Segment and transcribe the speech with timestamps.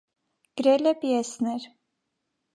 [0.61, 1.69] Գրել է պիեսներ։